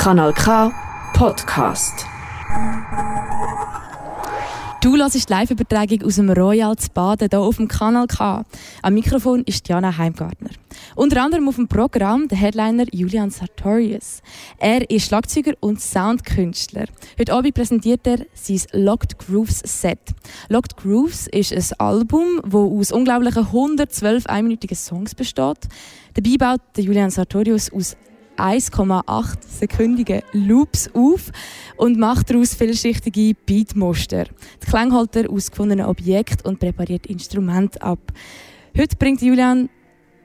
[0.00, 0.72] Kanal K
[1.12, 2.06] Podcast.
[4.80, 8.46] Du hörst die Live-Übertragung aus dem Royal zu Baden hier auf dem Kanal K.
[8.80, 10.48] Am Mikrofon ist Jana Heimgartner.
[10.96, 14.22] Unter anderem auf dem Programm der Headliner Julian Sartorius.
[14.56, 16.86] Er ist Schlagzeuger und Soundkünstler.
[17.18, 20.00] Heute Abend präsentiert er sein Locked Grooves Set.
[20.48, 25.68] Locked Grooves ist ein Album, das aus unglaublichen 112 einminütigen Songs besteht.
[26.14, 27.98] Dabei baut Julian Sartorius aus
[28.40, 31.30] 1,8 sekündige Loops auf
[31.76, 34.24] und macht daraus vielschichtige Beatmuster.
[34.62, 38.12] Die Klang holt er aus gefundenen Objekten und präpariert Instrumente ab.
[38.76, 39.68] Heute bringt Julian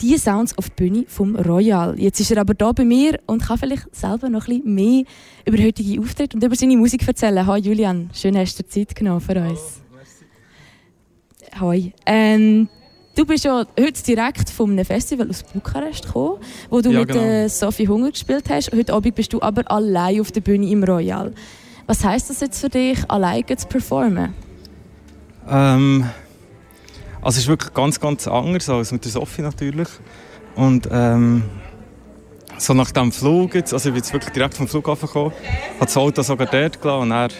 [0.00, 1.98] die Sounds auf die Bühne vom Royal.
[1.98, 5.04] Jetzt ist er aber hier bei mir und kann vielleicht selber noch ein bisschen mehr
[5.46, 7.46] über heutige Auftritte und über seine Musik erzählen.
[7.46, 9.80] Hallo Julian, schön hast du dir Zeit genommen für uns.
[11.58, 11.90] Hallo.
[12.04, 12.68] Ähm,
[13.16, 16.36] Du bist ja heute direkt von einem Festival aus Bukarest gekommen,
[16.68, 17.22] wo du ja, mit genau.
[17.22, 18.70] äh, Sophie Hunger gespielt hast.
[18.72, 21.32] Heute Abend bist du aber allein auf der Bühne im Royal.
[21.86, 24.34] Was heißt das jetzt für dich, alleine zu performen?
[25.48, 26.04] Ähm,
[27.22, 29.88] also es ist wirklich ganz, ganz anders als mit der Sophie natürlich.
[30.54, 31.44] Und ähm,
[32.58, 35.32] so nach dem Flug jetzt, also ich bin jetzt wirklich direkt vom Flughafen gekommen,
[35.80, 37.30] hat das Auto sogar dort gelassen und dann,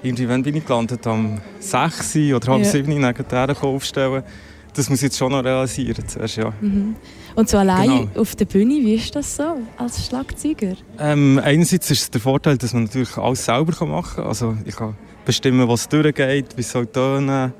[0.00, 1.04] irgendwie, wann bin ich gelandet?
[1.08, 2.70] Am 6 oder halb ja.
[2.70, 4.22] 7 Uhr neben aufstellen
[4.78, 6.52] das muss ich jetzt schon noch realisieren zuerst, ja.
[6.60, 6.94] Mhm.
[7.34, 8.20] Und so allein genau.
[8.20, 10.76] auf der Bühne, wie ist das so als Schlagzeuger?
[10.98, 14.26] Ähm, einerseits ist es der Vorteil, dass man natürlich alles selber machen kann.
[14.26, 17.52] Also ich kann bestimmen, was durchgeht, wie es soll tönen.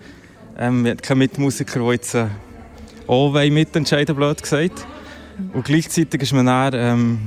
[0.56, 2.26] Ähm, wir haben keinen Mitmusiker, der jetzt äh,
[3.08, 4.86] auch mitentscheiden blöd gesagt.
[5.38, 5.50] Mhm.
[5.54, 7.18] Und gleichzeitig ist man dann ähm,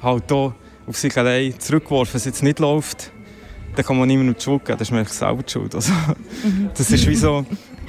[0.00, 0.54] halt hier
[0.86, 3.10] auf sich allein zurückgeworfen, wenn es jetzt nicht läuft
[3.74, 5.74] dann kann man niemandem die Schuld geben, das ist man selber die Schuld.
[5.74, 6.70] Also, mhm.
[6.76, 7.44] Das ist wie so,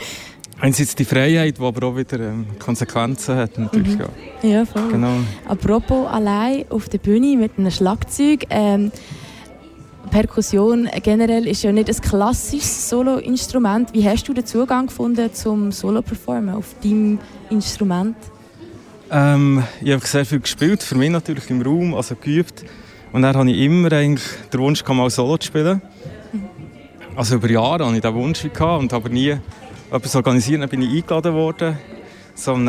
[0.62, 3.58] Einerseits die Freiheit, die aber auch wieder ähm, Konsequenzen hat.
[3.58, 4.06] Natürlich, mhm.
[4.44, 4.50] ja.
[4.50, 4.92] ja, voll.
[4.92, 5.16] Genau.
[5.48, 8.45] Apropos allein auf der Bühne mit einem Schlagzeug.
[8.52, 8.92] Ähm,
[10.12, 13.91] Perkussion generell ist ja nicht ein klassisches Solo-Instrument.
[13.94, 17.18] Wie hast du den Zugang gefunden zum Solo-Performen auf deinem
[17.50, 18.18] Instrument?
[19.09, 22.66] Ähm, ich habe sehr viel gespielt, für mich natürlich im Raum, also geübt.
[23.12, 25.81] Und dann hatte ich immer eigentlich den Wunsch, mal Solo zu spielen.
[26.31, 26.44] Mhm.
[27.16, 29.38] Also über Jahre hatte ich diesen Wunsch gehabt und aber nie
[29.91, 31.78] etwas organisieren, dann bin ich eingeladen worden.
[32.34, 32.68] So ein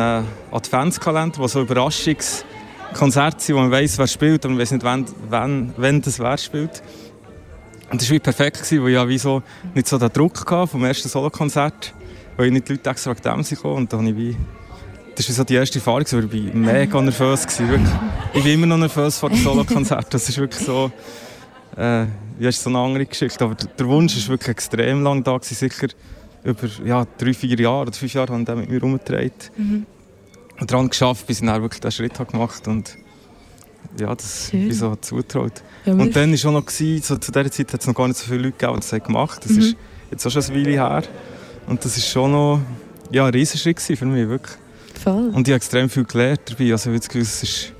[0.51, 5.05] Adventskalender, wo so Überraschungskonzerte sind, wo man weiß, wer spielt, aber man weiß nicht, wann,
[5.29, 6.83] wann, wann das wer spielt.
[7.89, 9.41] Und das war perfekt, weil ich wie so
[9.73, 11.93] nicht so den Druck hatte vom ersten Solokonzert,
[12.35, 14.35] weil ich nicht die Leute extra wegen dem sind und dann wie
[15.15, 17.79] das war so die erste Erfahrung, weil ich mega nervös war.
[18.33, 20.11] Ich bin immer noch nervös vor dem Solokonzert.
[20.11, 20.91] Das ist wirklich so,
[21.77, 22.05] äh,
[22.39, 23.43] ja, ist so eine andere Geschichte.
[23.43, 25.87] Aber der Wunsch war wirklich extrem lang da, sicher
[26.43, 29.31] über ja, drei, vier Jahre oder fünf Jahre haben mit mir herumgetragen.
[29.57, 29.85] Mhm.
[30.59, 32.77] Und daran geschafft, bis ich dann wirklich diesen Schritt habe gemacht habe.
[32.77, 32.97] Und
[33.99, 34.69] ja, das Schön.
[34.69, 35.63] ich so zutraut.
[35.85, 38.17] Ja, und dann war auch noch, so, zu dieser Zeit hat es noch gar nicht
[38.17, 39.47] so viele Leute gegeben, die das gemacht haben.
[39.47, 39.59] Das mhm.
[39.59, 39.75] ist
[40.11, 41.03] jetzt auch schon eine Weile her.
[41.67, 42.61] Und das war schon noch
[43.11, 44.57] ja, ein Riesenschritt für mich, wirklich.
[45.03, 45.29] Voll.
[45.29, 46.71] Und ich habe extrem viel gelernt dabei.
[46.71, 47.73] Also, ich habe das Gefühl, es ist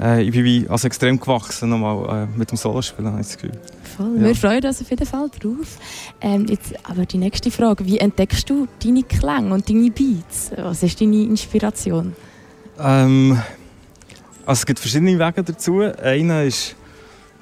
[0.00, 3.36] äh, ich bin wie, also extrem gewachsen nochmal, äh, mit dem Solospielen, habe ich das
[3.36, 3.58] Gefühl.
[4.00, 4.16] Voll.
[4.16, 4.24] Ja.
[4.28, 5.78] Wir freuen uns auf jeden Fall drauf.
[6.22, 10.52] Ähm, jetzt aber die nächste Frage, wie entdeckst du deine Klänge und deine Beats?
[10.56, 12.14] Was ist deine Inspiration?
[12.78, 13.38] Ähm,
[14.46, 15.80] also es gibt verschiedene Wege dazu.
[15.80, 16.76] Einer ist,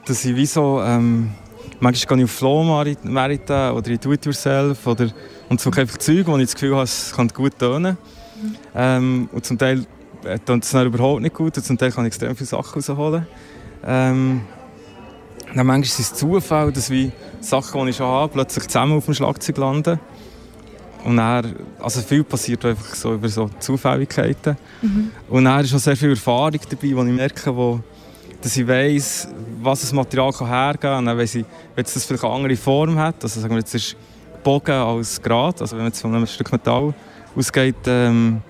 [0.05, 1.31] dass ich wie so, ähm,
[1.79, 2.65] manchmal gehe ich auf Flow
[3.05, 5.11] Marita oder in Do-It-Yourself oder
[5.49, 7.97] und suche einfach Zeug, wo ich das Gefühl habe, es kann gut tönen.
[8.43, 8.57] Mhm.
[8.75, 9.87] Ähm, und zum Teil
[10.25, 11.57] äh, tut es überhaupt nicht gut.
[11.57, 13.29] Und zum Teil kann ich extrem viele Sachen rausholen.
[13.87, 14.41] Ähm,
[15.54, 17.10] dann manchmal ist es Zufall, dass wie
[17.41, 19.98] Sachen, die ich schon habe, plötzlich zusammen auf dem Schlagzeug landen.
[21.04, 24.56] Und dann, also viel passiert einfach so über so Zufälligkeiten.
[24.82, 25.10] Mhm.
[25.28, 27.81] Und dann ist auch sehr viel Erfahrung dabei, wo ich merke, wo,
[28.42, 29.28] dass ich weiss,
[29.62, 30.98] was das Material kann hergeben kann.
[30.98, 31.44] Und dann weiss ich,
[31.75, 33.97] wenn es das vielleicht eine andere Form hat, also sagen wir jetzt ist
[34.42, 36.94] Bogen als Grad, also wenn man jetzt von einem Stück Metall
[37.36, 38.41] ausgeht, ähm,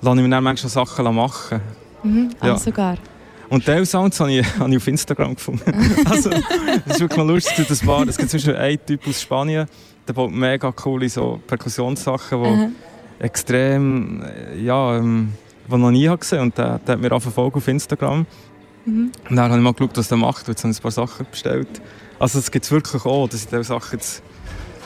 [0.00, 1.60] lasse ich mir dann manchmal Sachen machen.
[2.02, 2.56] Mhm, ja.
[2.56, 2.96] sogar.
[3.50, 5.72] Und diese Sounds habe ich, habe ich auf Instagram gefunden.
[6.08, 6.40] also, das
[6.94, 8.06] ist wirklich mal lustig, das war.
[8.06, 9.66] Es gibt zum Beispiel einen Typ aus Spanien,
[10.06, 12.74] der baut mega coole so Perkussionssachen,
[13.18, 14.24] die extrem,
[14.62, 15.32] ja, ähm,
[15.68, 18.24] die noch nie gesehen Und der, der hat mir auch verfolgt auf Instagram.
[18.84, 19.10] Mhm.
[19.28, 20.46] Und dann habe ich mal geschaut, was er macht.
[20.46, 21.82] Jetzt habe ich ein paar Sachen bestellt.
[22.20, 24.22] Also es gibt es wirklich auch, dass ich diese Sachen jetzt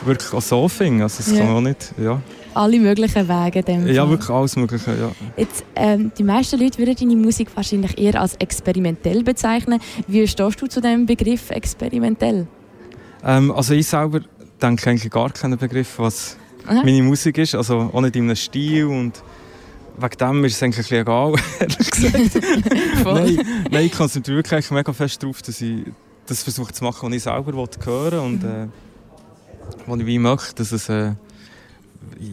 [0.05, 1.05] wirklich auch so finde.
[1.05, 1.38] Also das ja.
[1.38, 2.20] kann man auch nicht, ja
[2.55, 3.62] alle möglichen Wege.
[3.62, 5.11] Dem ja, wirklich alles Mögliche, ja.
[5.37, 9.81] Jetzt, ähm, die meisten Leute würden deine Musik wahrscheinlich eher als experimentell bezeichnen.
[10.06, 12.46] Wie stehst du zu dem Begriff experimentell?
[13.25, 14.20] Ähm, also ich selber
[14.61, 16.37] denke eigentlich gar keinen Begriff, was
[16.67, 16.82] Aha.
[16.85, 17.55] meine Musik ist.
[17.55, 19.23] Also auch nicht in einem Stil und
[19.96, 22.41] wegen dem ist es eigentlich egal, ehrlich gesagt.
[23.05, 25.85] nein, nein, ich konzentriere mich wirklich mega fest darauf, dass ich
[26.26, 28.49] das versuche zu machen, was ich selber hören und mhm.
[28.49, 28.69] äh,
[29.87, 30.55] was ich wie möchte.
[30.56, 31.12] Dass es, äh,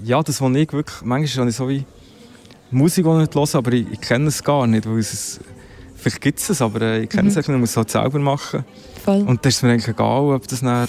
[0.03, 1.85] ja, das, was ich wirklich, manchmal habe ich so wie
[2.71, 5.39] Musik nicht hören, aber ich, ich kenne es gar nicht, weil es,
[5.95, 7.39] vielleicht gibt es es, aber äh, ich kenne es mhm.
[7.39, 8.63] nicht, ich muss es halt selber machen.
[9.03, 9.21] Voll.
[9.23, 10.87] Und das ist mir eigentlich egal, ob das dann,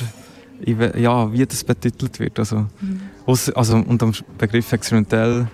[0.65, 2.39] ja, wie das betitelt wird.
[2.39, 3.01] Also, mhm.
[3.27, 5.49] also, und am Begriff experimentell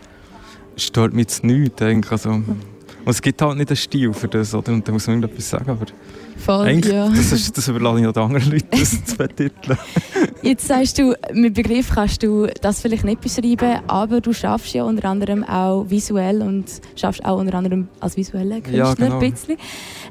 [0.77, 1.81] stört mich jetzt nichts.
[1.81, 2.13] Eigentlich.
[2.13, 2.49] Also, mhm.
[3.05, 4.73] und es gibt halt nicht einen Stil für das, oder?
[4.73, 5.71] und da muss man irgendetwas sagen.
[5.71, 5.87] Aber
[6.39, 7.09] Voll, Eigentlich, ja.
[7.09, 9.77] das, ist, das überlasse ich noch anderen Leuten, das zu betiteln.
[10.43, 14.85] Jetzt sagst du, mit Begriff kannst du das vielleicht nicht beschreiben, aber du schaffst ja
[14.85, 19.19] unter anderem auch visuell und schaffst auch unter anderem als visueller Künstler ja, genau.
[19.19, 19.57] ein bisschen.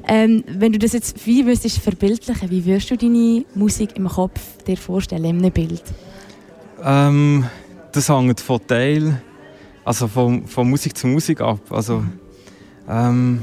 [0.06, 4.40] Ähm, wenn du das jetzt wie müsstest verbildlichen, wie würdest du deine Musik im Kopf
[4.66, 5.82] dir vorstellen, in einem Bild?
[6.84, 7.46] Ähm,
[7.92, 9.22] das hängt von Teil,
[9.84, 11.60] also von, von Musik zu Musik ab.
[11.70, 12.04] Also,
[12.88, 13.40] ähm,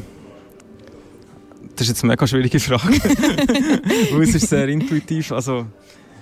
[1.76, 2.84] das ist jetzt eine mega schwierige Frage.
[4.12, 5.32] Weil es ist sehr intuitiv.
[5.32, 5.68] Also,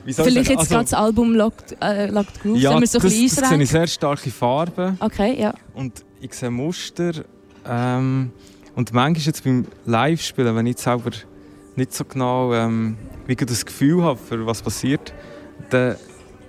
[0.06, 3.26] Vielleicht jetzt also, das Album Locked, äh, Locked Grooves, ja, wenn wir so das, ein
[3.26, 4.98] das sehe sehr starke Farben.
[5.00, 5.54] Okay, ja.
[5.74, 7.24] Und ich sehe Muster.
[7.66, 8.32] Ähm,
[8.76, 11.12] und manchmal jetzt beim Live-Spielen, wenn ich selber
[11.76, 12.98] nicht so genau ähm,
[13.28, 15.14] wie das Gefühl habe, für was passiert,
[15.70, 15.96] dann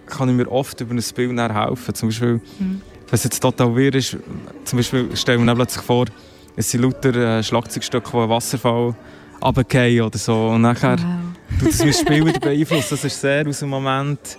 [0.06, 1.94] kann ich mir oft über ein Bild helfen.
[1.94, 2.80] Zum Beispiel, mhm.
[3.06, 4.16] wenn es jetzt total wirr ist,
[4.64, 6.06] zum Beispiel stellen wir plötzlich vor,
[6.56, 8.94] es sind lauter äh, Schlagzeugstücke, die einen Wasserfall
[9.42, 10.48] runterfallen oder so.
[10.48, 11.60] Und nachher wow.
[11.60, 12.88] tut es mein Spiel wieder beeinflussen.
[12.90, 14.38] Das ist sehr aus dem Moment.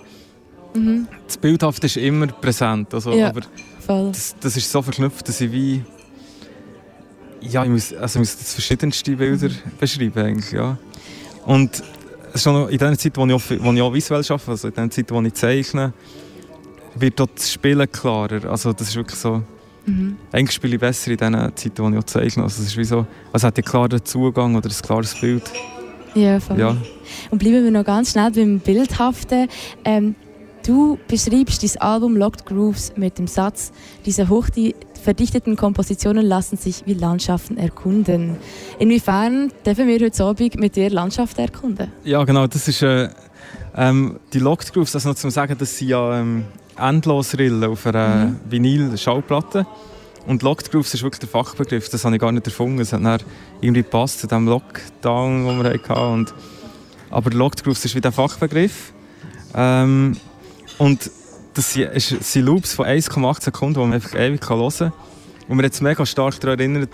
[0.74, 1.08] Mhm.
[1.26, 2.92] Das Bildhafte ist immer präsent.
[2.94, 3.42] Also, ja, aber
[3.86, 5.84] das, das, ist so verknüpft, dass ich wie.
[7.40, 9.78] Ja, ich muss, also ich muss das verschiedenste Bilder mhm.
[9.78, 10.18] beschreiben.
[10.18, 10.78] Eigentlich, ja.
[11.44, 11.82] Und
[12.44, 14.90] noch in der Zeit, wo ich, auch, wo ich auch visuell arbeite, also in der
[14.90, 15.92] Zeit, wo ich zeichne,
[16.94, 18.44] wird dort das Spielen klarer.
[18.50, 19.42] Also das ist wirklich so
[19.86, 20.16] Mhm.
[20.32, 22.42] Eigentlich spiele ich besser in den Zeiten, wo ich auch zeichne.
[22.42, 25.44] Also es ist wie so, als hätte ich klaren Zugang oder ein klares Bild.
[26.14, 26.58] Ja, voll.
[26.58, 26.76] Ja.
[27.30, 29.48] Und bleiben wir noch ganz schnell beim Bildhaften.
[29.84, 30.14] Ähm,
[30.66, 33.70] du beschreibst dieses Album Locked Grooves mit dem Satz,
[34.04, 34.48] diese hoch
[35.02, 38.36] verdichteten Kompositionen lassen sich wie Landschaften erkunden.
[38.80, 41.92] Inwiefern dürfen wir heute Abend mit dir Landschaften erkunden?
[42.02, 42.46] Ja, genau.
[42.48, 43.10] Das ist äh,
[43.76, 46.44] ähm, die Locked Grooves, also noch zu sagen, dass sie ja ähm,
[46.78, 48.40] Endlosrillen auf einer mhm.
[48.48, 49.66] Vinyl-Schallplatte.
[50.26, 52.80] Und Locked Grooves ist wirklich der Fachbegriff, das habe ich gar nicht erfunden.
[52.80, 53.20] Es hat dann
[53.60, 56.12] irgendwie gepasst zu dem Lockdown, den wir hatten.
[56.12, 56.34] Und,
[57.10, 58.92] aber Locked Grooves ist wie der Fachbegriff.
[59.54, 60.16] Ähm,
[60.78, 61.10] und
[61.54, 64.92] das sind Loops von 1,8 Sekunden, die man einfach ewig hören kann.
[65.48, 66.90] Und mir jetzt mega stark daran erinnert,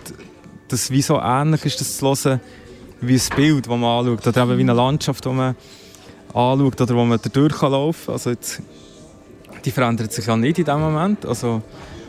[0.69, 2.41] dass es wie so ähnlich ist, das zu hören,
[3.01, 4.27] wie ein Bild, das man anschaut.
[4.27, 5.57] Oder eben wie eine Landschaft, die man
[6.35, 8.13] anschaut oder wo man durchlaufen kann.
[8.13, 8.63] Also jetzt
[9.65, 11.27] die verändert sich ja nicht in dem Moment.
[11.27, 11.63] Also,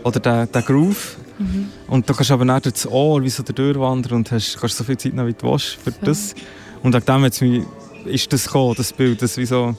[0.03, 1.17] oder der, der Groove.
[1.39, 1.69] Mhm.
[1.87, 4.83] Und du kannst aber nicht durch das Ohr wie so durchwandern und hast, kannst so
[4.83, 6.35] viel Zeit noch wie du willst für das.
[6.81, 7.65] Und wegen dem mich,
[8.05, 9.21] ist das gekommen, das Bild.
[9.21, 9.75] Das wie so,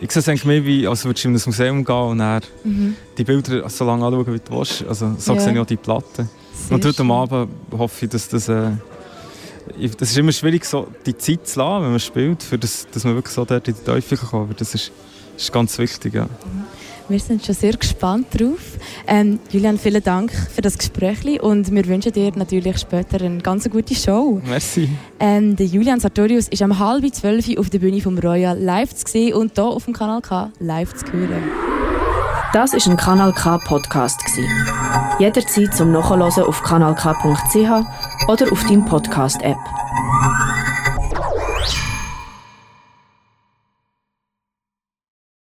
[0.00, 2.42] ich sehe es eigentlich mehr wie, als würdest du in ein Museum gehen und dann
[2.64, 2.96] mhm.
[3.16, 4.84] die Bilder so lange anschauen, wie du willst.
[4.88, 5.40] Also so ja.
[5.40, 6.28] sehe ich auch die Platte.
[6.52, 8.48] Sehr und heute am Abend hoffe ich, dass das...
[8.48, 8.70] Äh,
[9.98, 13.04] das ist immer schwierig, so die Zeit zu lassen, wenn man spielt, für das, dass
[13.04, 14.18] man wirklich so dort in die Teufel.
[14.56, 14.90] Das ist,
[15.38, 16.26] das ist ganz wichtig, ja.
[17.08, 18.76] Wir sind schon sehr gespannt drauf.
[19.06, 23.70] Ähm, Julian, vielen Dank für das Gespräch und wir wünschen dir natürlich später eine ganz
[23.70, 24.42] gute Show.
[24.44, 24.88] Merci.
[25.20, 29.04] Ähm, der Julian Sartorius ist um halb zwölf auf der Bühne vom Royal live zu
[29.06, 31.44] sehen und hier auf dem Kanal K live zu hören.
[32.52, 34.20] Das ist ein Kanal K Podcast
[35.20, 39.56] Jederzeit zum Nachhören auf kanalk.ch oder auf deinem Podcast App.